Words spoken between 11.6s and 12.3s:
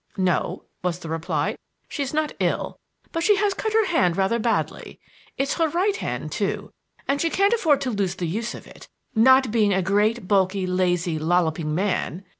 man.